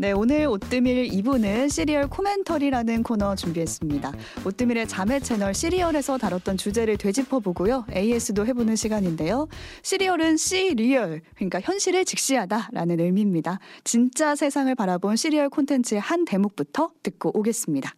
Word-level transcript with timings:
네, 0.00 0.12
오늘 0.12 0.46
오뜨밀 0.46 1.08
2부는 1.08 1.68
시리얼 1.68 2.06
코멘터리라는 2.08 3.02
코너 3.02 3.34
준비했습니다. 3.34 4.12
오뜨밀의 4.46 4.86
자매 4.86 5.18
채널 5.18 5.54
시리얼에서 5.54 6.18
다뤘던 6.18 6.56
주제를 6.56 6.96
되짚어보고요. 6.96 7.84
AS도 7.92 8.46
해보는 8.46 8.76
시간인데요. 8.76 9.48
시리얼은 9.82 10.36
see 10.36 10.68
real, 10.68 11.22
그러니까 11.34 11.60
현실을 11.60 12.04
직시하다라는 12.04 13.00
의미입니다. 13.00 13.58
진짜 13.82 14.36
세상을 14.36 14.72
바라본 14.76 15.16
시리얼 15.16 15.48
콘텐츠의 15.48 16.00
한 16.00 16.24
대목부터 16.24 16.90
듣고 17.02 17.36
오겠습니다. 17.36 17.90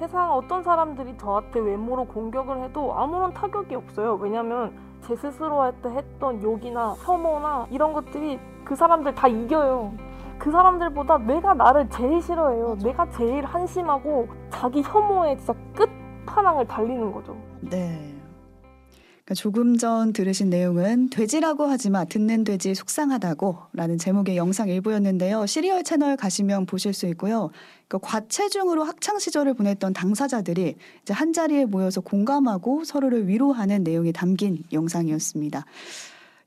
세상 0.00 0.32
어떤 0.32 0.64
사람들이 0.64 1.16
저한테 1.16 1.60
외모로 1.60 2.08
공격을 2.08 2.64
해도 2.64 2.92
아무런 2.92 3.32
타격이 3.32 3.72
없어요. 3.76 4.18
왜냐면 4.20 4.76
제 5.06 5.14
스스로 5.14 5.62
할때 5.62 5.90
했던 5.90 6.42
욕이나 6.42 6.96
혐오나 7.04 7.68
이런 7.70 7.92
것들이 7.92 8.40
그 8.64 8.74
사람들 8.74 9.14
다 9.14 9.28
이겨요. 9.28 10.05
그 10.46 10.52
사람들보다 10.52 11.18
내가 11.26 11.54
나를 11.54 11.88
제일 11.90 12.22
싫어해요. 12.22 12.78
내가 12.80 13.10
제일 13.10 13.44
한심하고 13.44 14.28
자기 14.52 14.80
혐오에 14.80 15.36
진짜 15.38 15.52
끝판왕을 15.74 16.68
달리는 16.68 17.10
거죠. 17.10 17.36
네. 17.62 18.14
그러니까 19.24 19.34
조금 19.34 19.76
전 19.76 20.12
들으신 20.12 20.48
내용은 20.48 21.10
돼지라고 21.10 21.64
하지마 21.64 22.04
듣는 22.04 22.44
돼지 22.44 22.76
속상하다고 22.76 23.56
라는 23.72 23.98
제목의 23.98 24.36
영상 24.36 24.68
일부였는데요. 24.68 25.46
시리얼 25.46 25.82
채널 25.82 26.16
가시면 26.16 26.66
보실 26.66 26.92
수 26.92 27.08
있고요. 27.08 27.50
그러니까 27.88 28.08
과체중으로 28.08 28.84
학창 28.84 29.18
시절을 29.18 29.54
보냈던 29.54 29.94
당사자들이 29.94 30.76
이제 31.02 31.12
한 31.12 31.32
자리에 31.32 31.64
모여서 31.64 32.00
공감하고 32.00 32.84
서로를 32.84 33.26
위로하는 33.26 33.82
내용이 33.82 34.12
담긴 34.12 34.62
영상이었습니다. 34.72 35.64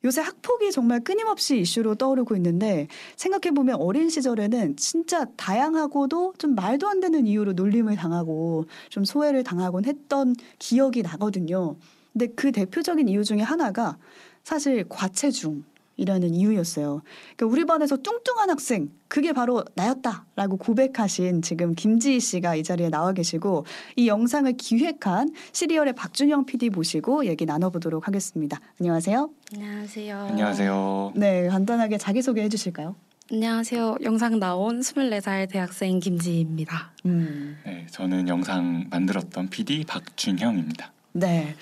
요새 0.05 0.21
학폭이 0.21 0.71
정말 0.71 1.02
끊임없이 1.02 1.59
이슈로 1.59 1.95
떠오르고 1.95 2.35
있는데 2.38 2.88
생각해보면 3.17 3.76
어린 3.76 4.09
시절에는 4.09 4.77
진짜 4.77 5.25
다양하고도 5.35 6.36
좀 6.38 6.56
말도 6.56 6.88
안 6.88 7.02
되는 7.02 7.28
이유로 7.28 7.53
놀림을 7.53 7.97
당하고 7.97 8.66
좀 8.89 9.03
소외를 9.03 9.44
당하곤 9.44 9.86
했던 9.86 10.36
기억이 10.58 11.02
나거든요. 11.02 11.75
근데 12.14 12.28
그 12.28 12.52
대표적인 12.52 13.09
이유 13.09 13.23
중에 13.25 13.41
하나가 13.41 13.97
사실 14.44 14.86
과체중. 14.88 15.64
이라는 16.00 16.33
이유였어요. 16.33 17.02
그러니까 17.36 17.53
우리 17.53 17.66
반에서 17.66 17.97
뚱뚱한 17.97 18.50
학생, 18.50 18.89
그게 19.08 19.33
바로 19.33 19.64
나였다라고 19.75 20.58
고백하신 20.58 21.41
지금 21.41 21.75
김지희 21.75 22.19
씨가 22.19 22.56
이 22.56 22.64
자리에 22.64 22.89
나와 22.89 23.11
계시고 23.11 23.66
이 23.97 24.08
영상을 24.08 24.52
기획한 24.53 25.31
시리얼의 25.52 25.94
박준영 25.94 26.45
PD 26.45 26.69
모시고 26.69 27.25
얘기 27.25 27.45
나눠보도록 27.45 28.08
하겠습니다. 28.08 28.59
안녕하세요. 28.80 29.30
안녕하세요. 29.53 30.17
안녕하세요. 30.17 31.14
네, 31.16 31.47
간단하게 31.50 31.97
자기소개 31.97 32.41
해주실까요? 32.44 32.95
안녕하세요. 33.31 33.97
영상 34.03 34.39
나온 34.39 34.80
24살 34.80 35.52
대학생 35.52 36.00
김지희입니다. 36.00 36.94
음. 37.06 37.58
네, 37.66 37.86
저는 37.91 38.28
영상 38.28 38.88
만들었던 38.89 39.50
PD 39.50 39.84
박준형입니다. 39.86 40.94
네. 41.11 41.56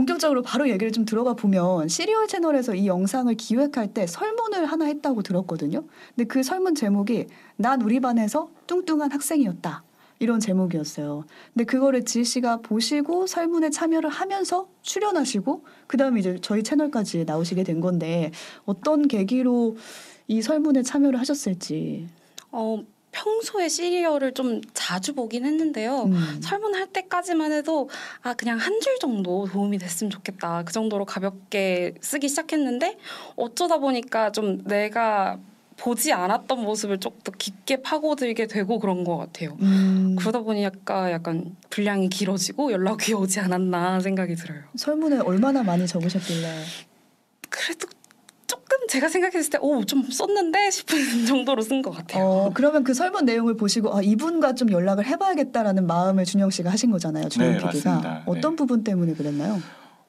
본격적으로 0.00 0.40
바로 0.40 0.70
얘기를 0.70 0.92
좀 0.92 1.04
들어가 1.04 1.34
보면 1.34 1.88
시리얼 1.88 2.26
채널에서 2.26 2.74
이 2.74 2.86
영상을 2.86 3.34
기획할 3.34 3.92
때 3.92 4.06
설문을 4.06 4.64
하나 4.64 4.86
했다고 4.86 5.22
들었거든요. 5.22 5.84
근데 6.14 6.26
그 6.26 6.42
설문 6.42 6.74
제목이 6.74 7.26
난 7.56 7.82
우리 7.82 8.00
반에서 8.00 8.48
뚱뚱한 8.66 9.12
학생이었다. 9.12 9.82
이런 10.18 10.40
제목이었어요. 10.40 11.24
근데 11.52 11.64
그거를 11.64 12.04
지희 12.06 12.24
씨가 12.24 12.58
보시고 12.58 13.26
설문에 13.26 13.68
참여를 13.68 14.08
하면서 14.08 14.68
출연하시고 14.80 15.64
그다음에 15.86 16.20
이제 16.20 16.38
저희 16.40 16.62
채널까지 16.62 17.24
나오시게 17.26 17.64
된 17.64 17.80
건데 17.80 18.30
어떤 18.64 19.06
계기로 19.06 19.76
이 20.28 20.40
설문에 20.40 20.82
참여를 20.82 21.20
하셨을지. 21.20 22.06
어, 22.52 22.82
평소에 23.12 23.68
시리얼을 23.68 24.34
좀 24.34 24.60
자주 24.72 25.14
보긴 25.14 25.44
했는데요. 25.44 26.04
음. 26.04 26.40
설문할 26.42 26.88
때까지만 26.88 27.52
해도 27.52 27.88
아 28.22 28.34
그냥 28.34 28.58
한 28.58 28.80
줄 28.80 28.98
정도 28.98 29.46
도움이 29.46 29.78
됐으면 29.78 30.10
좋겠다. 30.10 30.62
그 30.64 30.72
정도로 30.72 31.04
가볍게 31.04 31.94
쓰기 32.00 32.28
시작했는데 32.28 32.96
어쩌다 33.36 33.78
보니까 33.78 34.32
좀 34.32 34.62
내가 34.64 35.38
보지 35.76 36.12
않았던 36.12 36.62
모습을 36.62 36.98
좀더 37.00 37.32
깊게 37.32 37.82
파고들게 37.82 38.46
되고 38.46 38.78
그런 38.78 39.02
것 39.04 39.16
같아요. 39.16 39.56
음. 39.60 40.14
그러다 40.18 40.40
보니 40.40 40.62
약간 40.62 41.10
약간 41.10 41.56
분량이 41.70 42.08
길어지고 42.08 42.70
연락이 42.72 43.12
오지 43.14 43.40
않았나 43.40 44.00
생각이 44.00 44.34
들어요. 44.36 44.60
설문에 44.76 45.18
얼마나 45.18 45.62
많이 45.62 45.86
적으셨길래? 45.86 46.62
그래도 47.48 47.86
제가 48.90 49.08
생각했을 49.08 49.50
때 49.50 49.58
오 49.62 49.84
좀 49.84 50.02
썼는데 50.10 50.70
싶은 50.70 50.98
정도로 51.26 51.62
쓴 51.62 51.80
것 51.82 51.90
같아요. 51.92 52.24
어, 52.24 52.50
그러면 52.52 52.82
그 52.82 52.92
설문 52.92 53.24
내용을 53.24 53.56
보시고 53.56 53.96
아, 53.96 54.02
이분과 54.02 54.54
좀 54.54 54.72
연락을 54.72 55.06
해봐야겠다라는 55.06 55.86
마음을 55.86 56.24
준영 56.24 56.50
씨가 56.50 56.70
하신 56.70 56.90
거잖아요. 56.90 57.28
준영 57.28 57.52
네, 57.52 57.58
PD가. 57.58 57.66
맞습니다. 57.66 58.22
어떤 58.26 58.50
네. 58.52 58.56
부분 58.56 58.82
때문에 58.82 59.14
그랬나요? 59.14 59.62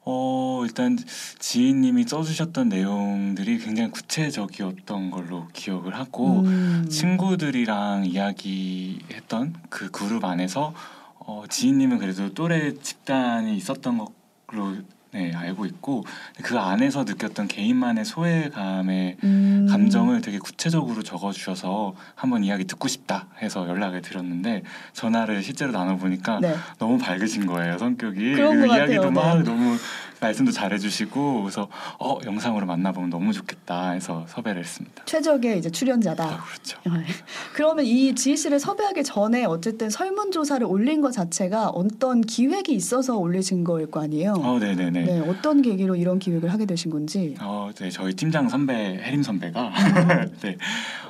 어, 0.04 0.62
일단 0.66 0.98
지인님이 1.38 2.06
써주셨던 2.08 2.70
내용들이 2.70 3.60
굉장히 3.60 3.92
구체적이었던 3.92 5.12
걸로 5.12 5.48
기억을 5.54 5.94
하고 5.94 6.40
음. 6.40 6.88
친구들이랑 6.90 8.06
이야기했던 8.08 9.54
그 9.70 9.92
그룹 9.92 10.26
안에서 10.26 10.74
어, 11.20 11.44
지인님은 11.48 12.00
그래도 12.00 12.34
또래 12.34 12.74
집단이 12.74 13.56
있었던 13.58 14.00
걸로 14.48 14.74
네, 15.14 15.34
알고 15.36 15.66
있고 15.66 16.06
그 16.42 16.58
안에서 16.58 17.04
느꼈던 17.04 17.50
개인만의 17.50 18.06
소외감의 18.06 19.18
음. 19.24 19.68
감정을 19.70 20.22
되게 20.22 20.40
구체적으로 20.40 21.04
적어주셔서 21.04 21.94
한번 22.16 22.46
이야기 22.46 22.64
듣고 22.64 22.88
싶다 22.88 23.28
해서 23.42 23.68
연락을 23.68 24.02
드렸는데 24.02 24.64
전화를 24.94 25.44
실제로 25.44 25.74
나눠보니까 25.74 26.40
네. 26.40 26.56
너무 26.80 26.98
밝으신 26.98 27.46
거예요 27.46 27.78
성격이 27.78 28.36
것 28.36 28.66
이야기도 28.68 29.02
같아요, 29.02 29.12
막 29.12 29.38
네. 29.40 29.44
너무 29.44 29.78
말씀도 30.22 30.52
잘해주시고 30.52 31.42
그래서 31.42 31.68
어 32.00 32.20
영상으로 32.24 32.66
만나보면 32.66 33.10
너무 33.10 33.34
좋겠다 33.34 33.92
해서 33.92 34.26
섭외를 34.30 34.62
했습니다. 34.62 35.04
최적의 35.06 35.58
이제 35.60 35.68
아, 35.68 35.72
출연자다. 35.72 36.44
그렇죠. 36.46 36.80
네. 36.86 37.06
그러면 37.54 37.86
이 37.86 38.14
지희 38.14 38.38
씨를 38.38 38.60
섭외하기 38.60 39.04
전에 39.04 39.46
어쨌든 39.46 39.90
설문조사를 39.90 40.66
올린 40.66 41.02
것 41.02 41.12
자체가 41.12 41.70
어떤 41.70 42.22
기획이 42.22 42.74
있어서 42.74 43.18
올리신 43.18 43.64
거일 43.64 43.90
거 43.90 44.02
아니에요? 44.02 44.34
어, 44.34 44.60
네네네. 44.60 45.04
네, 45.04 45.20
어떤 45.22 45.62
계기로 45.62 45.96
이런 45.96 46.20
기획을 46.20 46.54
하게 46.54 46.66
되신 46.66 46.92
건지. 46.92 47.36
어, 47.42 47.72
네, 47.76 47.90
저희 47.90 48.14
팀장 48.14 48.48
선배 48.48 48.74
혜림 48.74 49.24
선배가 49.24 49.72
네, 50.42 50.58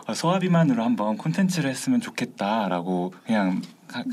어, 0.07 0.13
소화 0.13 0.39
비만으로 0.39 0.83
한번 0.83 1.17
콘텐츠를 1.17 1.69
했으면 1.69 1.99
좋겠다라고 1.99 3.13
그냥 3.25 3.61
가, 3.87 4.03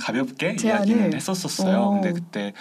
제안을? 0.56 0.64
이야기는 0.64 1.14
했었었어요. 1.14 1.78
오. 1.78 1.90
근데 1.92 2.12
그때 2.12 2.52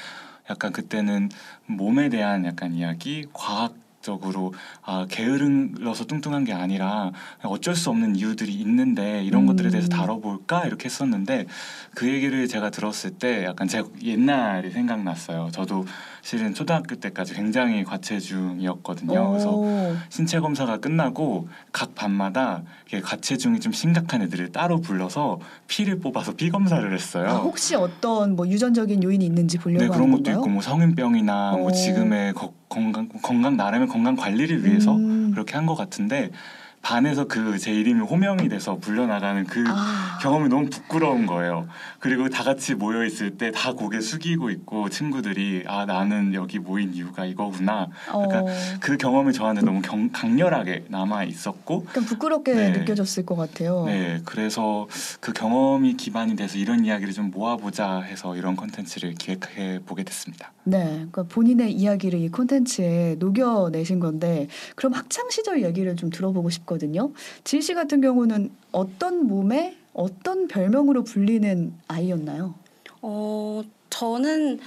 약간 0.49 0.71
그때는 0.71 1.29
몸에 1.65 2.09
대한 2.09 2.45
약간 2.45 2.73
이야기, 2.73 3.25
과학 3.33 3.75
적으로 4.07 4.53
아 4.83 5.05
게으르서 5.09 6.05
뚱뚱한 6.05 6.45
게 6.45 6.53
아니라 6.53 7.11
어쩔 7.43 7.75
수 7.75 7.89
없는 7.89 8.15
이유들이 8.15 8.53
있는데 8.53 9.23
이런 9.23 9.41
음. 9.43 9.47
것들에 9.47 9.69
대해서 9.69 9.89
다뤄볼까 9.89 10.65
이렇게 10.65 10.85
했었는데 10.85 11.45
그 11.93 12.07
얘기를 12.07 12.47
제가 12.47 12.69
들었을 12.69 13.11
때 13.11 13.43
약간 13.43 13.67
제 13.67 13.83
옛날이 14.01 14.71
생각났어요. 14.71 15.49
저도 15.51 15.85
실은 16.27 16.53
초등학교 16.53 16.97
때까지 16.97 17.35
굉장히 17.35 17.85
과체중이었거든요. 17.85 19.29
그래서 19.29 19.49
오. 19.55 19.95
신체 20.09 20.41
검사가 20.41 20.79
끝나고 20.79 21.47
각 21.71 21.95
반마다 21.95 22.63
과체중이 23.01 23.61
좀 23.61 23.71
심각한 23.71 24.21
애들을 24.23 24.51
따로 24.51 24.81
불러서 24.81 25.39
피를 25.67 25.99
뽑아서 26.01 26.33
피 26.33 26.49
검사를 26.49 26.93
했어요. 26.93 27.29
아, 27.29 27.35
혹시 27.35 27.75
어떤 27.75 28.35
뭐 28.35 28.45
유전적인 28.45 29.03
요인이 29.03 29.25
있는지 29.25 29.57
보려고 29.57 29.83
네 29.83 29.87
그런 29.87 30.11
것도 30.11 30.23
건가요? 30.23 30.35
있고 30.39 30.49
뭐 30.49 30.61
성인병이나 30.61 31.53
오. 31.53 31.57
뭐 31.59 31.71
지금의 31.71 32.33
거- 32.33 32.51
건강 32.67 33.07
건강 33.21 33.55
나름의 33.55 33.87
건강 33.87 34.17
관리를 34.17 34.65
위해서 34.65 34.93
음. 34.97 35.31
그렇게 35.31 35.55
한 35.55 35.65
것 35.65 35.75
같은데 35.75 36.31
반에서 36.81 37.25
그 37.25 37.57
제 37.57 37.71
이름이 37.73 38.01
호명이 38.01 38.49
돼서 38.49 38.77
불려 38.77 39.07
나가는 39.07 39.43
그 39.45 39.63
아. 39.67 40.19
경험이 40.21 40.47
너무 40.49 40.69
부끄러운 40.69 41.25
거예요. 41.25 41.67
그리고 41.99 42.29
다 42.29 42.43
같이 42.43 42.75
모여 42.75 43.03
있을 43.05 43.31
때 43.37 43.51
다 43.51 43.73
고개 43.73 43.99
숙이고 43.99 44.49
있고 44.51 44.89
친구들이 44.89 45.63
아 45.67 45.85
나는 45.85 46.33
여기 46.33 46.59
모인 46.59 46.93
이유가 46.93 47.25
이거구나. 47.25 47.87
어, 48.11 48.27
그 48.79 48.97
경험이 48.97 49.33
저한테 49.33 49.61
너무 49.61 49.81
경- 49.81 50.09
강렬하게 50.11 50.85
남아 50.89 51.23
있었고 51.23 51.85
약간 51.89 52.05
부끄럽게 52.05 52.53
네. 52.53 52.69
느껴졌을 52.71 53.25
것 53.25 53.35
같아요. 53.35 53.85
네, 53.85 54.21
그래서 54.25 54.87
그 55.19 55.33
경험이 55.33 55.95
기반이 55.97 56.35
돼서 56.35 56.57
이런 56.57 56.85
이야기를 56.85 57.13
좀 57.13 57.31
모아보자 57.31 58.01
해서 58.01 58.35
이런 58.35 58.55
컨텐츠를 58.55 59.15
기획해 59.15 59.79
보게 59.85 60.03
됐습니다. 60.03 60.51
네, 60.63 60.83
그러니까 61.11 61.23
본인의 61.23 61.71
이야기를 61.71 62.19
이 62.19 62.29
콘텐츠에 62.29 63.15
녹여내신 63.19 63.99
건데 63.99 64.47
그럼 64.75 64.93
학창 64.93 65.29
시절 65.29 65.63
얘기를 65.63 65.95
좀 65.95 66.09
들어보고 66.09 66.49
싶 66.49 66.65
거든요. 66.67 67.11
지희 67.43 67.63
씨 67.63 67.73
같은 67.73 67.99
경우는 68.01 68.51
어떤 68.71 69.25
몸에 69.25 69.75
어떤 69.93 70.47
별명으로 70.47 71.03
불리는 71.03 71.73
아이였나요? 71.87 72.53
어, 73.01 73.63
저는 73.89 74.59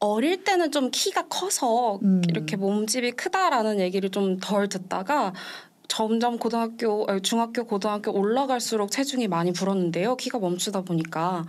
어릴 0.00 0.44
때는 0.44 0.70
좀 0.70 0.90
키가 0.92 1.28
커서 1.28 1.98
음. 2.02 2.22
이렇게 2.28 2.56
몸집이 2.56 3.12
크다라는 3.12 3.80
얘기를 3.80 4.10
좀 4.10 4.38
덜 4.40 4.68
듣다가 4.68 5.32
점점 5.88 6.38
고등학교, 6.38 7.06
아니, 7.08 7.22
중학교, 7.22 7.64
고등학교 7.64 8.12
올라갈수록 8.12 8.90
체중이 8.90 9.26
많이 9.26 9.52
불었는데요. 9.52 10.16
키가 10.16 10.38
멈추다 10.38 10.82
보니까 10.82 11.46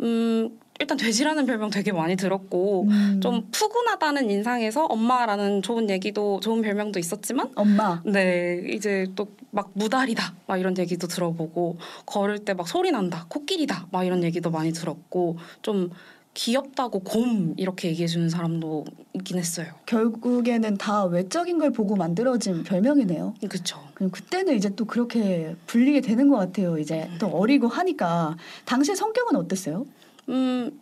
음 0.00 0.58
일단 0.82 0.96
돼지라는 0.98 1.46
별명 1.46 1.70
되게 1.70 1.92
많이 1.92 2.16
들었고 2.16 2.86
음. 2.88 3.20
좀 3.22 3.48
푸근하다는 3.52 4.30
인상에서 4.30 4.84
엄마라는 4.86 5.62
좋은 5.62 5.88
얘기도 5.88 6.40
좋은 6.40 6.60
별명도 6.60 6.98
있었지만 6.98 7.50
엄마. 7.54 8.02
네 8.04 8.62
이제 8.68 9.06
또 9.14 9.26
막 9.54 9.70
무다리다 9.74 10.34
막 10.46 10.56
이런 10.58 10.76
얘기도 10.78 11.06
들어보고 11.06 11.76
걸을 12.06 12.38
때 12.40 12.54
막 12.54 12.66
소리 12.66 12.90
난다 12.90 13.26
코끼리다 13.28 13.88
막 13.92 14.04
이런 14.04 14.24
얘기도 14.24 14.50
많이 14.50 14.72
들었고 14.72 15.36
좀 15.60 15.90
귀엽다고 16.34 17.00
곰 17.00 17.52
이렇게 17.58 17.88
얘기해 17.88 18.06
주는 18.08 18.30
사람도 18.30 18.84
있긴 19.12 19.36
했어요. 19.38 19.66
결국에는 19.84 20.78
다 20.78 21.04
외적인 21.04 21.58
걸 21.58 21.70
보고 21.70 21.96
만들어진 21.96 22.62
별명이네요. 22.64 23.34
그렇죠. 23.46 23.78
그럼 23.92 24.10
그때는 24.10 24.54
이제 24.56 24.70
또 24.74 24.86
그렇게 24.86 25.54
불리게 25.66 26.00
되는 26.00 26.30
것 26.30 26.38
같아요. 26.38 26.78
이제 26.78 27.10
또 27.18 27.26
어리고 27.28 27.68
하니까 27.68 28.36
당시 28.64 28.96
성격은 28.96 29.36
어땠어요? 29.36 29.84
음, 30.28 30.80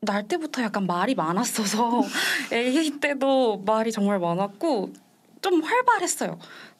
날 0.00 0.26
때부터 0.26 0.62
약간 0.62 0.86
말이 0.86 1.14
많았어서 1.14 2.02
애기 2.52 3.00
때도 3.00 3.58
말이 3.66 3.92
정말 3.92 4.18
많았고 4.18 4.92
좀 5.42 5.62
활발했어요. 5.62 6.38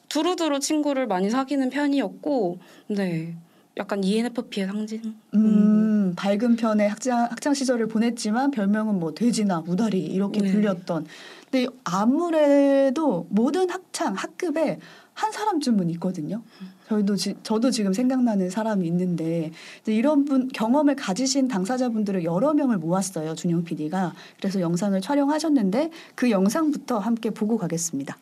두루두루 0.08 0.58
친구를 0.60 1.06
많이 1.06 1.30
사귀는 1.30 1.70
편이었고, 1.70 2.58
네. 2.88 3.34
약간 3.80 4.04
ENFP의 4.04 4.66
상징? 4.66 5.14
음, 5.34 6.12
밝은 6.14 6.56
편의 6.56 6.90
학창 6.90 7.24
학창 7.24 7.54
시절을 7.54 7.88
보냈지만 7.88 8.50
별명은 8.50 9.00
뭐 9.00 9.14
돼지나 9.14 9.62
무다리 9.62 10.00
이렇게 10.00 10.40
네. 10.40 10.52
불렸던. 10.52 11.06
근데 11.50 11.66
아무래도 11.84 13.26
모든 13.30 13.70
학창 13.70 14.12
학급에 14.12 14.78
한 15.14 15.32
사람쯤은 15.32 15.88
있거든요. 15.90 16.42
저희도 16.88 17.16
지, 17.16 17.34
저도 17.42 17.70
지금 17.70 17.92
생각나는 17.94 18.50
사람이 18.50 18.86
있는데 18.86 19.50
이제 19.80 19.94
이런 19.94 20.26
분 20.26 20.48
경험을 20.48 20.96
가지신 20.96 21.48
당사자분들을 21.48 22.24
여러 22.24 22.52
명을 22.52 22.76
모았어요. 22.78 23.34
준영 23.34 23.64
PD가 23.64 24.12
그래서 24.38 24.60
영상을 24.60 25.00
촬영하셨는데 25.00 25.90
그 26.14 26.30
영상부터 26.30 26.98
함께 26.98 27.30
보고 27.30 27.56
가겠습니다. 27.56 28.18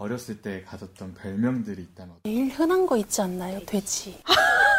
어렸을 0.00 0.40
때 0.40 0.64
가졌던 0.66 1.12
별명들이 1.12 1.82
있다면 1.82 2.16
제일 2.24 2.48
흔한 2.48 2.86
거 2.86 2.96
있지 2.96 3.20
않나요? 3.20 3.60
돼지. 3.66 4.18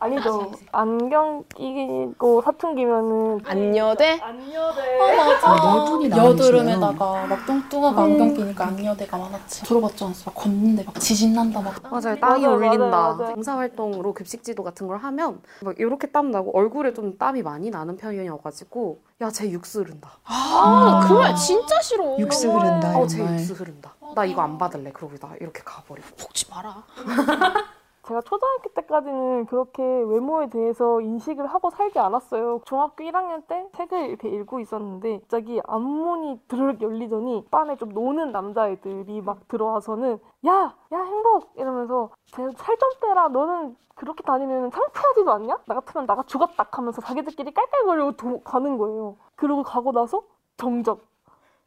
아니죠. 0.00 0.52
안경 0.70 1.42
끼고 1.56 2.40
사춘기면은 2.42 3.40
안여대? 3.44 4.20
안여대. 4.22 4.98
어 5.00 5.16
맞아. 5.16 5.50
아, 5.50 5.98
네. 6.00 6.16
여드름에다가 6.16 7.26
막 7.26 7.46
뚱뚱하고 7.46 8.00
안경 8.00 8.32
끼니까 8.34 8.68
안여대가 8.68 9.18
많았지. 9.18 9.64
들어봤지 9.64 10.04
않았어? 10.04 10.30
막 10.30 10.34
걷는데 10.36 10.84
막 10.84 11.00
지진 11.00 11.34
난다 11.34 11.60
막. 11.60 11.74
맞아요. 11.90 12.16
땀이 12.20 12.42
맞아요, 12.42 12.56
올린다. 12.56 12.86
맞아요. 12.88 13.34
봉사 13.34 13.56
활동으로 13.56 14.14
급식지도 14.14 14.62
같은 14.62 14.86
걸 14.86 14.98
하면 14.98 15.42
막 15.62 15.74
이렇게 15.80 16.06
땀 16.12 16.30
나고 16.30 16.56
얼굴에 16.56 16.94
좀 16.94 17.18
땀이 17.18 17.42
많이 17.42 17.70
나는 17.70 17.96
편이어가지고 17.96 19.00
야쟤 19.20 19.50
육수 19.50 19.80
흐른다. 19.80 20.10
아, 20.24 21.02
아. 21.02 21.08
그말 21.08 21.34
진짜 21.34 21.80
싫어. 21.82 22.16
육수 22.20 22.52
흐른다 22.52 22.96
어쟤 22.96 23.20
말. 23.24 23.32
육수 23.34 23.54
흐른다. 23.54 23.94
나 24.14 24.24
이거 24.24 24.42
안 24.42 24.58
받을래. 24.58 24.92
그러고 24.92 25.16
나 25.18 25.34
이렇게 25.40 25.60
가버리고. 25.64 26.06
먹지 26.20 26.48
마라. 26.50 26.84
제가 28.08 28.22
초등학교 28.22 28.70
때까지는 28.70 29.44
그렇게 29.46 29.82
외모에 29.82 30.48
대해서 30.48 30.98
인식을 31.02 31.46
하고 31.46 31.68
살지 31.68 31.98
않았어요. 31.98 32.62
중학교 32.64 33.04
1학년 33.04 33.46
때 33.46 33.68
책을 33.76 34.08
이렇게 34.08 34.30
읽고 34.30 34.60
있었는데 34.60 35.18
갑자기 35.20 35.60
앞문이 35.66 36.40
드르륵 36.48 36.80
열리더니 36.80 37.44
반에 37.50 37.76
좀 37.76 37.90
노는 37.90 38.32
남자애들이 38.32 39.20
막 39.20 39.46
들어와서는 39.48 40.18
야! 40.46 40.74
야 40.90 41.02
행복! 41.02 41.52
이러면서 41.56 42.08
살좀 42.32 42.90
빼라. 43.02 43.28
너는 43.28 43.76
그렇게 43.94 44.22
다니면 44.22 44.70
창피하지도 44.70 45.30
않냐? 45.30 45.58
나 45.66 45.74
같으면 45.74 46.06
나가 46.06 46.22
죽었다 46.22 46.66
하면서 46.70 47.02
자기들끼리 47.02 47.52
깔깔거리고 47.52 48.12
도- 48.12 48.40
가는 48.42 48.78
거예요. 48.78 49.16
그러고 49.36 49.62
가고 49.62 49.92
나서 49.92 50.22
정적. 50.56 51.07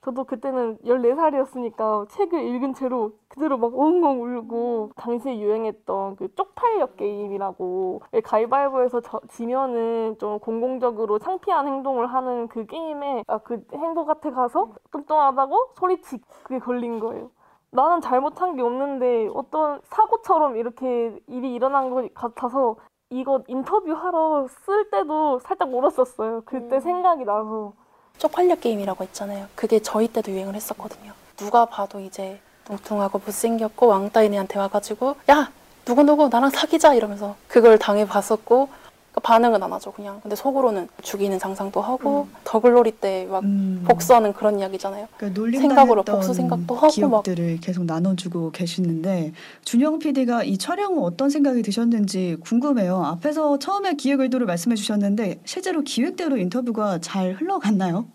저도 0.04 0.24
그때는 0.24 0.80
14살이었으니까 0.84 2.10
책을 2.10 2.42
읽은 2.44 2.74
채로 2.74 3.12
그대로 3.28 3.58
막 3.58 3.68
엉엉 3.78 4.24
울고 4.24 4.92
당시에 4.96 5.40
유행했던 5.40 6.16
그 6.16 6.34
쪽팔력 6.36 6.98
게임이라고 6.98 8.02
가위바위보에서 8.24 9.02
저- 9.02 9.22
지면은 9.30 10.18
좀 10.20 10.40
공공적으로 10.40 11.20
창피한 11.20 11.68
행동을 11.68 12.08
하는 12.08 12.48
그 12.48 12.66
게임에 12.66 13.24
아, 13.28 13.38
그 13.40 13.64
행복한테 13.74 14.32
가서 14.32 14.72
뚱뚱하다고 14.92 15.74
소리치 15.76 16.18
그게 16.44 16.58
걸린 16.58 17.00
거예요. 17.00 17.30
나는 17.70 18.02
잘못한 18.02 18.56
게 18.56 18.64
없는데 18.64 19.30
어떤 19.34 19.82
사고처럼 19.84 20.58
이렇게 20.58 21.16
일이 21.28 21.54
일어난 21.54 21.92
것 21.92 22.12
같아서 22.16 22.76
이거 23.12 23.44
인터뷰하러 23.48 24.48
쓸 24.50 24.90
때도 24.90 25.40
살짝 25.40 25.72
울었었어요. 25.74 26.42
그때 26.46 26.80
생각이 26.80 27.24
나서. 27.26 27.74
쪽팔려 28.22 28.56
게임이라고 28.58 29.04
있잖아요. 29.06 29.48
그게 29.56 29.80
저희 29.80 30.08
때도 30.08 30.32
유행을 30.32 30.54
했었거든요. 30.54 31.14
누가 31.38 31.66
봐도 31.66 32.00
이제 32.00 32.40
뚱뚱하고 32.66 33.20
못생겼고 33.26 33.88
왕따인 33.88 34.36
애한테 34.36 34.60
와가지고 34.60 35.16
야 35.32 35.52
누구누구 35.88 36.30
나랑 36.30 36.52
사귀자 36.52 36.94
이러면서 36.94 37.36
그걸 37.48 37.80
당해봤었고 37.80 38.70
그러니까 39.12 39.22
반응은 39.22 39.62
안 39.62 39.74
하죠 39.74 39.92
그냥. 39.92 40.20
근데 40.22 40.36
속으로는 40.36 40.88
죽이는 41.02 41.38
상상도 41.38 41.82
하고 41.82 42.28
더글로리 42.44 42.92
때 42.92 43.26
막 43.30 43.44
음. 43.44 43.84
복수하는 43.88 44.34
그런 44.34 44.60
이야기잖아요. 44.60 45.08
그러니까 45.18 45.60
생각으로 45.60 46.04
복수 46.04 46.34
생각도 46.34 46.76
하고 46.76 46.86
막. 46.86 47.24
기억들을 47.24 47.60
계속 47.60 47.86
나눠주고 47.86 48.52
계시는데 48.52 49.34
준영 49.66 50.00
PD가 50.00 50.44
이 50.44 50.58
촬영 50.58 50.94
후 50.96 51.06
어떤 51.06 51.30
생각이 51.30 51.62
드셨는지 51.62 52.38
궁금해요. 52.42 53.04
앞에서 53.04 53.60
처음에 53.60 53.94
기획 53.96 54.22
의도를 54.22 54.48
말씀해 54.48 54.76
주셨는데 54.76 55.42
실제로 55.46 55.82
기획대로 55.82 56.38
인터뷰가 56.38 57.00
잘 57.00 57.34
흘러갔나요? 57.34 58.06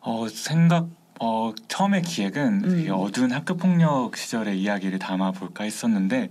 어 0.00 0.26
생각 0.28 0.88
어 1.20 1.52
처음에 1.68 2.00
기획은 2.02 2.64
음. 2.64 2.88
어두운 2.92 3.30
학교 3.30 3.56
폭력 3.56 4.16
시절의 4.16 4.60
이야기를 4.60 4.98
담아 4.98 5.30
볼까 5.32 5.62
했었는데 5.64 6.28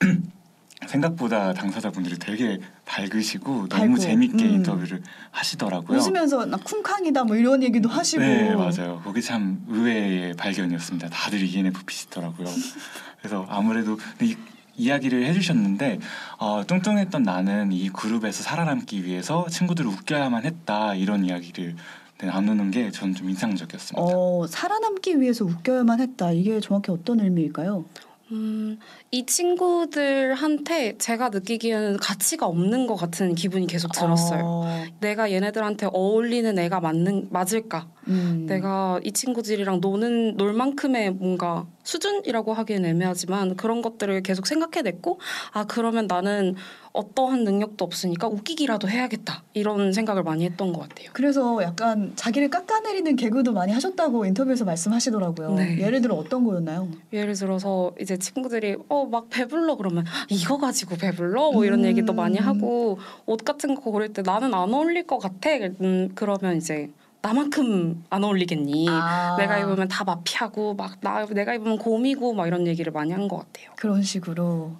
생각보다 0.86 1.52
당사자분들이 1.52 2.18
되게 2.18 2.60
밝으시고 2.84 3.68
밝고, 3.68 3.76
너무 3.76 3.98
재밌게 3.98 4.44
음. 4.44 4.50
인터뷰를 4.50 5.02
하시더라고요. 5.30 5.98
웃으면서 5.98 6.46
나 6.46 6.56
쿵쾅이다 6.56 7.24
뭐 7.24 7.36
이런 7.36 7.62
얘기도 7.62 7.88
하시고 7.88 8.22
네 8.22 8.54
맞아요. 8.54 9.00
그게 9.04 9.20
참 9.20 9.64
의외의 9.68 10.34
발견이었습니다. 10.34 11.08
다들 11.10 11.42
ENFP시더라고요. 11.42 12.46
그래서 13.20 13.46
아무래도 13.48 13.98
이 14.20 14.36
이야기를 14.76 15.24
해주셨는데 15.26 15.98
어, 16.38 16.64
뚱뚱했던 16.66 17.22
나는 17.22 17.72
이 17.72 17.88
그룹에서 17.90 18.42
살아남기 18.42 19.04
위해서 19.04 19.46
친구들을 19.48 19.88
웃겨야만 19.90 20.44
했다 20.44 20.94
이런 20.94 21.24
이야기를 21.24 21.76
네, 22.18 22.26
나누는 22.26 22.70
게 22.70 22.90
저는 22.90 23.14
좀 23.14 23.28
인상적이었습니다. 23.30 24.00
어, 24.00 24.46
살아남기 24.46 25.20
위해서 25.20 25.44
웃겨야만 25.44 26.00
했다. 26.00 26.32
이게 26.32 26.60
정확히 26.60 26.92
어떤 26.92 27.20
의미일까요? 27.20 27.84
음, 28.32 28.78
이 29.10 29.26
친구들한테 29.26 30.96
제가 30.96 31.28
느끼기에는 31.28 31.98
가치가 31.98 32.46
없는 32.46 32.86
것 32.86 32.96
같은 32.96 33.34
기분이 33.34 33.66
계속 33.66 33.92
들었어요. 33.92 34.40
어, 34.42 34.84
내가 35.00 35.30
얘네들한테 35.30 35.88
어울리는 35.92 36.58
애가 36.58 36.80
맞는 36.80 37.28
맞을까? 37.30 37.88
음. 38.08 38.46
내가 38.48 38.98
이 39.04 39.12
친구들이랑 39.12 39.80
노는 39.80 40.38
놀 40.38 40.54
만큼의 40.54 41.12
뭔가 41.12 41.66
수준이라고 41.84 42.54
하기엔 42.54 42.84
애매하지만 42.86 43.56
그런 43.56 43.82
것들을 43.82 44.22
계속 44.22 44.46
생각해냈고 44.46 45.20
아 45.52 45.64
그러면 45.64 46.06
나는 46.06 46.54
어떠한 46.94 47.44
능력도 47.44 47.84
없으니까 47.84 48.28
웃기기라도 48.28 48.88
해야겠다 48.88 49.42
이런 49.54 49.92
생각을 49.94 50.22
많이 50.22 50.44
했던 50.44 50.72
것 50.74 50.80
같아요. 50.88 51.08
그래서 51.14 51.62
약간 51.62 52.12
자기를 52.16 52.50
깎아내리는 52.50 53.16
개그도 53.16 53.52
많이 53.52 53.72
하셨다고 53.72 54.26
인터뷰에서 54.26 54.64
말씀하시더라고요. 54.66 55.54
네. 55.54 55.78
예를 55.80 56.02
들어 56.02 56.14
어떤 56.16 56.44
거였나요? 56.44 56.88
예를 57.12 57.34
들어서 57.34 57.92
이제 58.00 58.16
친구들이 58.18 58.76
어 58.88 59.06
막 59.06 59.28
배불러 59.30 59.76
그러면 59.76 60.04
이거 60.28 60.58
가지고 60.58 60.96
배불러 60.96 61.52
뭐 61.52 61.64
이런 61.64 61.80
음. 61.80 61.84
얘기도 61.86 62.12
많이 62.12 62.38
하고 62.38 62.98
옷 63.26 63.44
같은 63.44 63.74
거 63.74 63.80
고를 63.82 64.12
때 64.12 64.22
나는 64.22 64.52
안 64.54 64.72
어울릴 64.72 65.06
것 65.06 65.18
같아 65.18 65.50
음, 65.80 66.10
그러면 66.14 66.56
이제 66.56 66.90
나만큼 67.20 68.04
안 68.10 68.24
어울리겠니 68.24 68.86
아, 68.90 69.36
내가 69.38 69.58
입으면 69.58 69.88
다 69.88 70.04
마피하고 70.04 70.74
막 70.74 70.98
나 71.00 71.24
내가 71.26 71.54
입으면 71.54 71.78
곰이고 71.78 72.32
막 72.34 72.46
이런 72.46 72.66
얘기를 72.66 72.92
많이 72.92 73.12
한 73.12 73.28
것 73.28 73.38
같아요. 73.38 73.70
그런 73.76 74.02
식으로. 74.02 74.72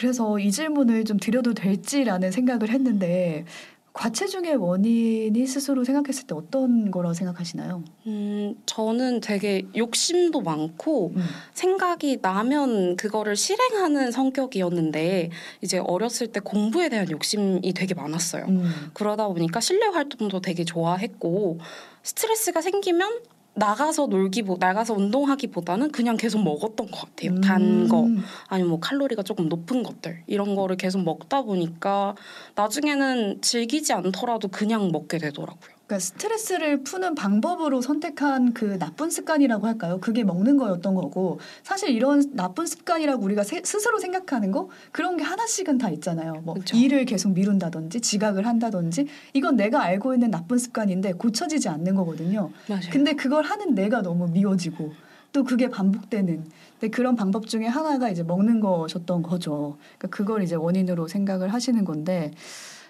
하, 0.00 0.10
그래서 0.10 0.38
이 0.38 0.50
질문을 0.50 1.04
좀 1.04 1.18
드려도 1.18 1.52
될지라는 1.52 2.30
생각을 2.32 2.70
했는데 2.70 3.44
과체중의 3.92 4.56
원인이 4.56 5.46
스스로 5.46 5.84
생각했을 5.84 6.26
때 6.26 6.34
어떤 6.34 6.90
거라고 6.90 7.12
생각하시나요? 7.12 7.82
음 8.06 8.54
저는 8.64 9.20
되게 9.20 9.66
욕심도 9.76 10.40
많고 10.40 11.12
음. 11.16 11.22
생각이 11.52 12.18
나면 12.22 12.96
그거를 12.96 13.34
실행하는 13.36 14.10
성격이었는데 14.12 15.30
이제 15.60 15.78
어렸을 15.78 16.28
때 16.28 16.40
공부에 16.40 16.88
대한 16.88 17.10
욕심이 17.10 17.72
되게 17.74 17.94
많았어요. 17.94 18.46
음. 18.46 18.90
그러다 18.94 19.26
보니까 19.28 19.60
실내 19.60 19.86
활동도 19.86 20.40
되게 20.40 20.64
좋아했고 20.64 21.58
스트레스가 22.02 22.60
생기면 22.62 23.20
나가서 23.54 24.06
놀기보 24.06 24.56
나가서 24.58 24.94
운동하기보다는 24.94 25.90
그냥 25.90 26.16
계속 26.16 26.42
먹었던 26.42 26.90
것 26.90 27.00
같아요. 27.00 27.40
단거 27.40 28.04
음. 28.04 28.22
아니면 28.48 28.70
뭐 28.70 28.80
칼로리가 28.80 29.22
조금 29.22 29.48
높은 29.48 29.82
것들 29.82 30.22
이런 30.26 30.54
거를 30.54 30.76
계속 30.76 31.02
먹다 31.02 31.42
보니까 31.42 32.14
나중에는 32.54 33.40
즐기지 33.42 33.92
않더라도 33.92 34.48
그냥 34.48 34.90
먹게 34.92 35.18
되더라고요. 35.18 35.79
그러니까 35.90 35.98
스트레스를 35.98 36.84
푸는 36.84 37.16
방법으로 37.16 37.80
선택한 37.82 38.52
그 38.52 38.78
나쁜 38.78 39.10
습관이라고 39.10 39.66
할까요? 39.66 39.98
그게 40.00 40.22
먹는 40.22 40.56
거였던 40.56 40.94
거고 40.94 41.40
사실 41.64 41.90
이런 41.90 42.22
나쁜 42.36 42.64
습관이라고 42.66 43.24
우리가 43.24 43.42
세- 43.42 43.60
스스로 43.64 43.98
생각하는 43.98 44.52
거 44.52 44.68
그런 44.92 45.16
게 45.16 45.24
하나씩은 45.24 45.78
다 45.78 45.90
있잖아요. 45.90 46.42
뭐 46.44 46.54
그쵸. 46.54 46.76
일을 46.76 47.04
계속 47.06 47.32
미룬다든지 47.32 48.00
지각을 48.02 48.46
한다든지 48.46 49.08
이건 49.32 49.56
내가 49.56 49.82
알고 49.82 50.14
있는 50.14 50.30
나쁜 50.30 50.58
습관인데 50.58 51.14
고쳐지지 51.14 51.68
않는 51.68 51.96
거거든요. 51.96 52.50
맞아요. 52.68 52.82
근데 52.92 53.14
그걸 53.14 53.42
하는 53.42 53.74
내가 53.74 54.00
너무 54.00 54.28
미워지고 54.28 54.92
또 55.32 55.42
그게 55.42 55.68
반복되는 55.70 56.44
근데 56.78 56.90
그런 56.90 57.16
방법 57.16 57.48
중에 57.48 57.66
하나가 57.66 58.08
이제 58.10 58.22
먹는 58.22 58.60
것이었던 58.60 59.22
거죠. 59.22 59.76
그러니까 59.98 60.16
그걸 60.16 60.44
이제 60.44 60.54
원인으로 60.54 61.08
생각을 61.08 61.52
하시는 61.52 61.84
건데 61.84 62.30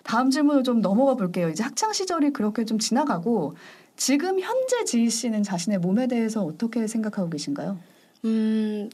다음 0.02 0.30
질문으로 0.30 0.62
좀 0.62 0.80
넘어가 0.80 1.14
볼게요. 1.14 1.48
이제 1.48 1.62
학창 1.62 1.92
시절이 1.92 2.32
그렇게 2.32 2.64
좀 2.64 2.78
지나가고 2.78 3.54
지금 3.96 4.40
현재 4.40 4.84
지희 4.84 5.10
씨는 5.10 5.42
자신의 5.42 5.78
몸에 5.78 6.06
대해서 6.06 6.42
어떻게 6.42 6.86
생각하고 6.86 7.28
계신가요? 7.30 7.78
음 8.24 8.88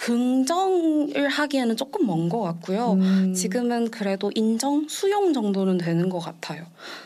긍정을 0.00 1.28
하기에는 1.28 1.76
조금 1.76 2.06
먼 2.06 2.30
것 2.30 2.40
같고요. 2.40 2.92
음, 2.92 3.34
지금은 3.34 3.90
그래도 3.90 4.30
인정, 4.34 4.86
수용 4.88 5.34
정도는 5.34 5.76
되는 5.76 6.08
것 6.08 6.20
같아요. 6.20 6.64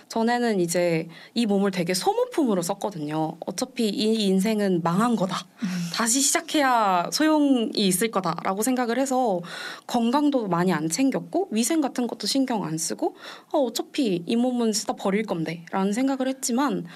전에는 0.08 0.60
이제 0.60 1.08
이 1.34 1.44
몸을 1.46 1.72
되게 1.72 1.92
소모품으로 1.92 2.62
썼거든요. 2.62 3.36
어차피 3.46 3.88
이 3.88 4.26
인생은 4.26 4.82
망한 4.84 5.16
거다. 5.16 5.44
다시 5.92 6.20
시작해야 6.20 7.10
소용이 7.12 7.70
있을 7.74 8.12
거다라고 8.12 8.62
생각을 8.62 8.98
해서 8.98 9.40
건강도 9.88 10.46
많이 10.46 10.72
안 10.72 10.88
챙겼고 10.88 11.48
위생 11.50 11.80
같은 11.80 12.06
것도 12.06 12.28
신경 12.28 12.64
안 12.64 12.78
쓰고 12.78 13.16
어, 13.52 13.58
어차피 13.58 14.22
이 14.24 14.36
몸은 14.36 14.72
쓰다 14.72 14.94
버릴 14.94 15.24
건데 15.24 15.64
라는 15.72 15.92
생각을 15.92 16.28
했지만 16.28 16.86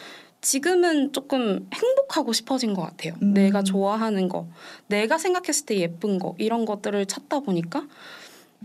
지금은 0.40 1.12
조금 1.12 1.68
행복하고 1.72 2.32
싶어진 2.32 2.74
것 2.74 2.82
같아요. 2.82 3.14
음. 3.22 3.34
내가 3.34 3.62
좋아하는 3.62 4.28
거, 4.28 4.46
내가 4.86 5.18
생각했을 5.18 5.66
때 5.66 5.78
예쁜 5.78 6.18
거 6.18 6.34
이런 6.38 6.64
것들을 6.64 7.06
찾다 7.06 7.40
보니까 7.40 7.86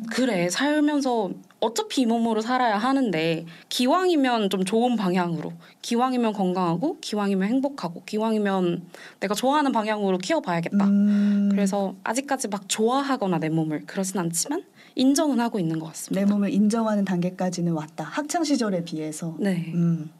그래 0.09 0.49
살면서 0.49 1.31
어차피 1.59 2.01
이 2.01 2.05
몸으로 2.05 2.41
살아야 2.41 2.77
하는데 2.77 3.45
기왕이면 3.69 4.49
좀 4.49 4.65
좋은 4.65 4.95
방향으로 4.95 5.53
기왕이면 5.81 6.33
건강하고 6.33 6.97
기왕이면 6.99 7.47
행복하고 7.47 8.01
기왕이면 8.05 8.83
내가 9.19 9.35
좋아하는 9.35 9.71
방향으로 9.71 10.17
키워봐야겠다. 10.17 10.85
음, 10.85 11.49
그래서 11.51 11.95
아직까지 12.03 12.47
막 12.47 12.67
좋아하거나 12.67 13.37
내 13.37 13.49
몸을 13.49 13.85
그러진 13.85 14.19
않지만 14.19 14.63
인정은 14.95 15.39
하고 15.39 15.59
있는 15.59 15.79
것내 15.79 15.89
같습니다. 15.91 16.25
몸을 16.27 16.51
인정하는 16.51 17.05
단계까지는 17.05 17.73
왔다. 17.73 18.03
학창 18.03 18.43
시절에 18.43 18.83
비해서. 18.83 19.35
네. 19.39 19.71
음. 19.73 20.11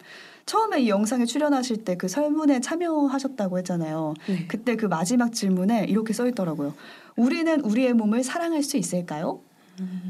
처음에 0.45 0.81
이 0.81 0.89
영상에 0.89 1.25
출연하실 1.25 1.85
때 1.85 1.95
그 1.95 2.07
설문에 2.07 2.59
참여하셨다고 2.59 3.57
했잖아요. 3.59 4.13
네. 4.27 4.45
그때 4.47 4.75
그 4.75 4.85
마지막 4.87 5.31
질문에 5.33 5.85
이렇게 5.85 6.11
써 6.13 6.27
있더라고요. 6.27 6.73
우리는 7.15 7.61
우리의 7.61 7.93
몸을 7.93 8.23
사랑할 8.23 8.63
수 8.63 8.77
있을까요? 8.77 9.39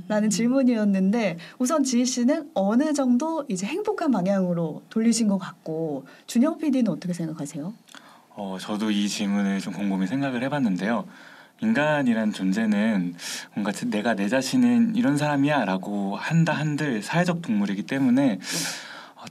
라는 0.09 0.29
질문이었는데 0.29 1.37
우선 1.57 1.83
지희 1.83 2.05
씨는 2.05 2.49
어느 2.53 2.91
정도 2.93 3.45
이제 3.47 3.65
행복한 3.65 4.11
방향으로 4.11 4.81
돌리신 4.89 5.27
것 5.29 5.37
같고 5.37 6.05
준영 6.27 6.57
PD는 6.57 6.91
어떻게 6.91 7.13
생각하세요? 7.13 7.73
어, 8.35 8.57
저도 8.59 8.91
이 8.91 9.07
질문을 9.07 9.59
좀 9.59 9.73
곰곰이 9.73 10.07
생각을 10.07 10.43
해봤는데요. 10.43 11.05
인간이란 11.61 12.33
존재는 12.33 13.15
뭔가 13.53 13.71
내가 13.87 14.15
내 14.15 14.27
자신은 14.27 14.95
이런 14.95 15.15
사람이야라고 15.17 16.17
한다 16.17 16.51
한들 16.53 17.01
사회적 17.01 17.41
동물이기 17.41 17.83
때문에 17.83 18.33
어, 18.33 18.37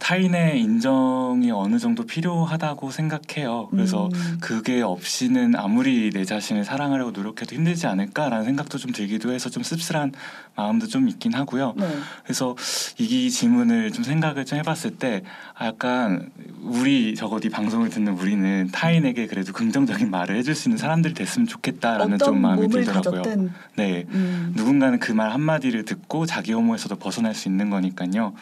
타인의 0.01 0.61
인정이 0.61 1.51
어느 1.53 1.79
정도 1.79 2.05
필요하다고 2.05 2.91
생각해요. 2.91 3.69
그래서 3.71 4.09
음, 4.13 4.39
그게 4.41 4.83
없이는 4.83 5.55
아무리 5.57 6.11
내 6.11 6.25
자신을 6.25 6.65
사랑하려고 6.65 7.13
노력해도 7.13 7.55
힘들지 7.55 7.87
않을까라는 7.87 8.45
생각도 8.45 8.79
좀 8.79 8.93
들기도 8.93 9.33
해서 9.33 9.49
좀 9.49 9.63
씁쓸한 9.63 10.13
마음도 10.57 10.87
좀 10.89 11.09
있긴 11.09 11.35
하고요. 11.35 11.75
네. 11.77 11.89
그래서 12.25 12.57
이 12.99 13.31
질문을 13.31 13.93
좀 13.93 14.05
생각을 14.05 14.45
좀 14.45 14.59
해봤을 14.59 14.97
때 14.99 15.23
아, 15.55 15.67
약간 15.67 16.31
우리 16.61 17.15
적어도 17.15 17.47
이 17.49 17.51
방송을 17.51 17.89
듣는 17.91 18.15
우리는 18.15 18.69
타인에게 18.73 19.29
그래도 19.29 19.53
긍정적인 19.53 20.11
말을 20.11 20.37
해줄 20.37 20.55
수 20.55 20.69
있는 20.69 20.79
사람들이 20.79 21.15
됐으면 21.15 21.47
좋겠다라는 21.47 22.19
좀 22.19 22.41
마음이 22.41 22.69
들더라고요. 22.69 23.23
가졌든 23.23 23.53
네, 23.77 24.05
음, 24.11 24.53
누군가는 24.57 24.99
그 24.99 25.13
말 25.13 25.31
한마디를 25.31 25.85
듣고 25.85 26.25
자기 26.25 26.53
혐오에서도 26.53 26.97
벗어날 26.97 27.35
수 27.35 27.49
있는 27.49 27.69
거니까요. 27.71 28.33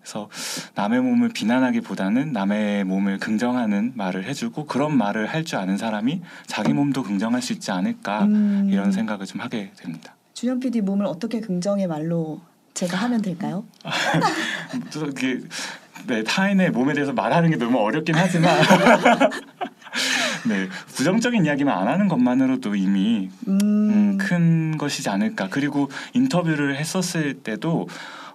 그래서 0.00 0.28
남의 0.74 1.00
몸을 1.00 1.28
비난하기보다는 1.28 2.32
남의 2.32 2.84
몸을 2.84 3.18
긍정하는 3.18 3.92
말을 3.94 4.24
해주고 4.24 4.66
그런 4.66 4.96
말을 4.96 5.26
할 5.26 5.44
줄 5.44 5.58
아는 5.58 5.76
사람이 5.76 6.20
자기 6.46 6.72
몸도 6.72 7.02
긍정할 7.02 7.42
수 7.42 7.52
있지 7.52 7.70
않을까 7.70 8.24
음, 8.24 8.68
이런 8.70 8.92
생각을 8.92 9.26
좀 9.26 9.40
하게 9.40 9.72
됩니다. 9.76 10.14
준영 10.34 10.60
PD 10.60 10.80
몸을 10.82 11.06
어떻게 11.06 11.40
긍정의 11.40 11.86
말로 11.86 12.40
제가 12.74 12.96
하면 12.98 13.20
될까요? 13.20 13.64
또 14.92 15.06
이게 15.06 15.40
네, 16.06 16.22
타인의 16.24 16.70
몸에 16.70 16.94
대해서 16.94 17.12
말하는 17.12 17.50
게 17.50 17.56
너무 17.56 17.78
어렵긴 17.78 18.14
하지만 18.14 18.58
네, 20.48 20.68
부정적인 20.94 21.44
이야기만 21.44 21.76
안 21.76 21.88
하는 21.88 22.08
것만으로도 22.08 22.74
이미 22.74 23.28
음, 23.48 23.58
음, 23.62 24.18
큰 24.18 24.78
것이지 24.78 25.08
않을까. 25.10 25.48
그리고 25.50 25.90
인터뷰를 26.14 26.76
했었을 26.76 27.34
때도 27.42 27.88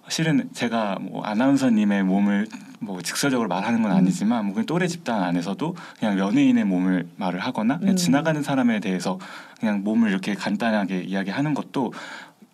실은 0.08 0.48
제가 0.52 0.98
뭐 1.00 1.24
아나운서님의 1.24 2.04
몸을 2.04 2.46
뭐 2.78 3.00
직설적으로 3.02 3.48
말하는 3.48 3.82
건 3.82 3.92
음. 3.92 3.96
아니지만 3.96 4.44
뭐 4.44 4.54
그냥 4.54 4.66
또래 4.66 4.86
집단 4.86 5.22
안에서도 5.22 5.74
그냥 5.98 6.18
연예인의 6.18 6.64
몸을 6.64 7.08
말을 7.16 7.40
하거나 7.40 7.78
그냥 7.78 7.94
음. 7.94 7.96
지나가는 7.96 8.42
사람에 8.42 8.80
대해서 8.80 9.18
그냥 9.58 9.82
몸을 9.82 10.10
이렇게 10.10 10.34
간단하게 10.34 11.02
이야기하는 11.04 11.54
것도 11.54 11.92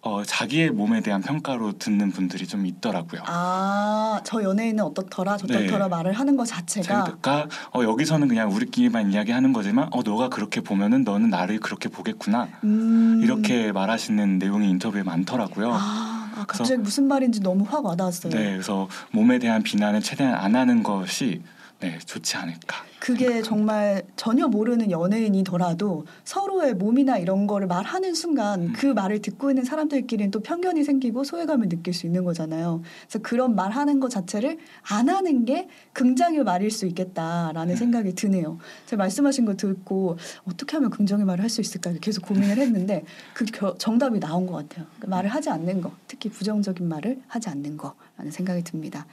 어, 0.05 0.25
자기의 0.25 0.71
몸에 0.71 1.01
대한 1.01 1.23
평가로 1.23 1.79
듣는 1.79 2.11
분들이 2.11 2.45
좀 2.45 2.67
있더라고요. 2.67 3.23
아, 3.27 4.21
저 4.25 4.43
연예인은 4.43 4.83
어떻더라, 4.83 5.37
저떻더라 5.37 5.85
네. 5.85 5.89
말을 5.89 6.13
하는 6.13 6.37
것 6.37 6.45
자체가 6.45 7.05
제가 7.05 7.47
어, 7.73 7.85
여기서는 7.85 8.27
그냥 8.27 8.51
우리끼리만 8.51 9.13
이야기하는 9.13 9.53
거지만 9.53 9.89
어 9.93 10.03
너가 10.03 10.29
그렇게 10.29 10.61
보면은 10.61 11.05
너는 11.05 11.31
나를 11.31 11.61
그렇게 11.61 11.89
보겠구나 11.89 12.49
음, 12.65 13.21
이렇게 13.23 13.71
말하시는 13.71 14.39
내용이 14.39 14.69
인터뷰에 14.71 15.05
많더라고요. 15.05 15.71
아, 15.73 16.12
아, 16.35 16.45
갑자기 16.47 16.81
무슨 16.81 17.09
말인지 17.09 17.41
너무 17.41 17.65
확 17.69 17.85
와닿았어요. 17.85 18.33
네, 18.33 18.53
그래서 18.53 18.89
몸에 19.11 19.39
대한 19.39 19.63
비난은 19.63 20.01
최대한 20.01 20.35
안 20.35 20.57
하는 20.57 20.83
것이 20.83 21.43
네 21.83 21.99
좋지 21.99 22.37
않을까. 22.37 22.85
그게 23.01 23.43
정말 23.43 24.05
전혀 24.15 24.47
모르는 24.47 24.93
연예인이더라도 24.93 26.07
서로의 26.23 26.75
몸이나 26.75 27.19
이런 27.19 27.49
거를 27.49 27.67
말하는 27.67 28.15
순간 28.15 28.69
음. 28.69 28.73
그 28.77 28.87
말을 28.87 29.21
듣고 29.21 29.51
있는 29.51 29.65
사람들끼리는 29.65 30.31
또 30.31 30.39
편견이 30.39 30.85
생기고 30.85 31.25
소외감을 31.25 31.69
느낄 31.69 31.93
수 31.93 32.07
있는 32.07 32.23
거잖아요. 32.23 32.83
그래서 33.09 33.19
그런 33.19 33.57
말하는 33.57 33.99
것 33.99 34.11
자체를 34.11 34.59
안 34.93 35.09
하는 35.09 35.45
게 35.45 35.67
긍정의 35.93 36.45
말일 36.45 36.71
수 36.71 36.87
있겠다라는 36.87 37.75
음. 37.75 37.77
생각이 37.77 38.15
드네요. 38.15 38.59
제가 38.87 39.03
말씀하신 39.03 39.45
거 39.45 39.57
듣고 39.57 40.17
어떻게 40.45 40.77
하면 40.77 40.91
긍정의 40.91 41.25
말을 41.27 41.43
할 41.43 41.51
수 41.53 41.61
있을까 41.61 41.93
계속 42.01 42.25
고민을 42.27 42.57
했는데 42.59 43.05
그 43.35 43.45
겨- 43.45 43.75
정답이 43.77 44.21
나온 44.21 44.47
것 44.47 44.55
같아요. 44.69 44.87
그 45.01 45.07
말을 45.07 45.29
하지 45.29 45.51
않는 45.51 45.81
거, 45.83 45.91
특히 46.07 46.31
부정적인 46.31 46.89
말을 46.89 47.21
하지 47.27 47.49
않는 47.51 47.77
거라는 47.77 48.31
생각이 48.31 48.63
듭니다. 48.63 49.05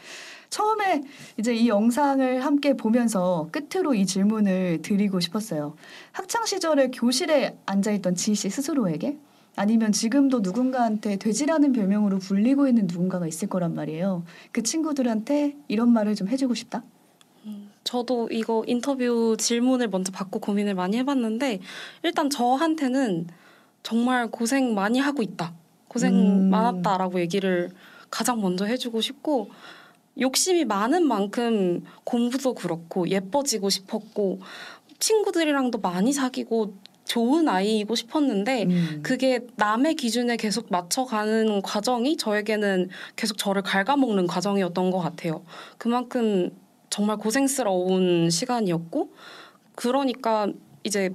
처음에 0.50 1.04
이제 1.38 1.54
이 1.54 1.68
영상을 1.68 2.44
함께 2.44 2.74
보면서 2.74 3.50
끝으로 3.52 3.94
이 3.94 4.06
질문을 4.06 4.82
드리고 4.82 5.20
싶었어요. 5.20 5.76
학창 6.12 6.46
시절에 6.46 6.90
교실에 6.90 7.58
앉아 7.66 7.92
있던 7.94 8.16
지희 8.16 8.36
씨 8.36 8.50
스스로에게 8.50 9.18
아니면 9.56 9.92
지금도 9.92 10.40
누군가한테 10.40 11.18
돼지라는 11.18 11.74
별명으로 11.74 12.20
불리고 12.20 12.68
있는 12.68 12.88
누군가가 12.88 13.28
있을 13.28 13.48
거란 13.48 13.76
말이에요. 13.76 14.24
그 14.52 14.64
친구들한테 14.64 15.56
이런 15.68 15.92
말을 15.92 16.16
좀 16.16 16.28
해주고 16.28 16.56
싶다. 16.56 16.84
저도 17.84 18.30
이거 18.32 18.64
인터뷰 18.68 19.36
질문을 19.38 19.88
먼저 19.88 20.12
받고 20.12 20.40
고민을 20.40 20.76
많이 20.76 20.98
해봤는데 20.98 21.60
일단 22.04 22.30
저한테는 22.30 23.28
정말 23.82 24.30
고생 24.30 24.76
많이 24.76 25.00
하고 25.00 25.24
있다. 25.24 25.54
고생 25.88 26.14
음. 26.14 26.50
많았다라고 26.50 27.20
얘기를 27.20 27.72
가장 28.12 28.42
먼저 28.42 28.66
해주고 28.66 29.02
싶고 29.02 29.50
욕심이 30.20 30.66
많은 30.66 31.08
만큼 31.08 31.84
공부도 32.04 32.54
그렇고 32.54 33.08
예뻐지고 33.10 33.70
싶었고 33.70 34.40
친구들이랑도 35.00 35.80
많이 35.80 36.12
사귀고 36.12 36.74
좋은 37.06 37.50
아이이고 37.50 37.96
싶었는데 37.96 38.64
음. 38.66 39.00
그게 39.02 39.40
남의 39.56 39.96
기준에 39.96 40.38
계속 40.38 40.68
맞춰가는 40.70 41.62
과정이 41.64 42.18
저에게는 42.18 42.90
계속 43.16 43.38
저를 43.38 43.64
갉아먹는 43.64 44.28
과정이었던 44.28 44.92
것 44.92 45.00
같아요. 45.00 45.44
그만큼 45.80 46.52
정말 46.92 47.18
고생스러운 47.18 48.30
시간이었고 48.30 49.12
그러니까 49.74 50.52
이제 50.84 51.10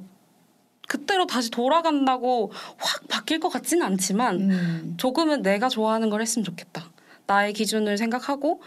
그때로 0.88 1.26
다시 1.26 1.50
돌아간다고 1.50 2.50
확 2.76 3.06
바뀔 3.08 3.38
것 3.38 3.48
같지는 3.48 3.86
않지만 3.86 4.50
음. 4.50 4.94
조금은 4.96 5.42
내가 5.42 5.68
좋아하는 5.68 6.10
걸 6.10 6.20
했으면 6.20 6.44
좋겠다. 6.44 6.90
나의 7.26 7.52
기준을 7.52 7.98
생각하고 7.98 8.60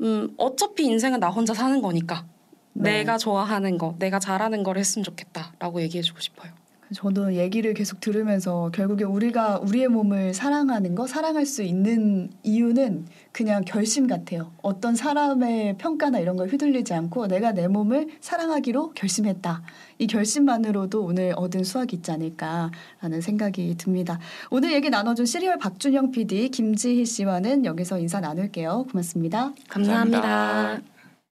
음, 0.00 0.34
어차피 0.36 0.84
인생은 0.84 1.20
나 1.20 1.28
혼자 1.28 1.54
사는 1.54 1.80
거니까 1.80 2.26
네. 2.72 2.98
내가 2.98 3.16
좋아하는 3.16 3.78
거, 3.78 3.94
내가 3.98 4.18
잘하는 4.18 4.62
걸 4.62 4.76
했으면 4.76 5.04
좋겠다라고 5.04 5.80
얘기해주고 5.82 6.20
싶어요. 6.20 6.52
저도 6.92 7.34
얘기를 7.34 7.74
계속 7.74 8.00
들으면서 8.00 8.70
결국에 8.72 9.04
우리가 9.04 9.58
우리의 9.58 9.88
몸을 9.88 10.34
사랑하는 10.34 10.94
거, 10.94 11.06
사랑할 11.06 11.44
수 11.46 11.62
있는 11.62 12.30
이유는 12.42 13.06
그냥 13.32 13.64
결심 13.64 14.06
같아요. 14.06 14.52
어떤 14.62 14.94
사람의 14.94 15.78
평가나 15.78 16.18
이런 16.18 16.36
걸 16.36 16.48
휘둘리지 16.48 16.94
않고 16.94 17.26
내가 17.26 17.52
내 17.52 17.68
몸을 17.68 18.08
사랑하기로 18.20 18.92
결심했다. 18.92 19.62
이 19.98 20.06
결심만으로도 20.06 21.04
오늘 21.04 21.32
얻은 21.36 21.64
수확이 21.64 21.96
있지 21.96 22.10
않을까라는 22.10 23.20
생각이 23.20 23.76
듭니다. 23.76 24.18
오늘 24.50 24.72
얘기 24.72 24.88
나눠준 24.90 25.26
시리얼 25.26 25.58
박준영 25.58 26.12
PD, 26.12 26.50
김지희 26.50 27.04
씨와는 27.04 27.64
여기서 27.64 27.98
인사 27.98 28.20
나눌게요. 28.20 28.86
고맙습니다. 28.90 29.52
감사합니다. 29.68 30.20
감사합니다. 30.20 30.95